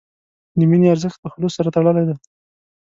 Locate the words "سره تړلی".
1.57-2.03